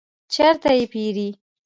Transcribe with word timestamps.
چیرته 0.33 0.69
یی 0.77 0.85
پیرئ؟ 0.91 1.27